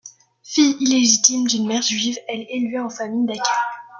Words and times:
Fille 0.41 0.77
illégitime 0.79 1.45
d'une 1.45 1.67
mère 1.67 1.83
juive, 1.83 2.17
elle 2.27 2.39
est 2.41 2.55
élevée 2.55 2.79
en 2.79 2.89
famille 2.89 3.27
d'accueil. 3.27 3.43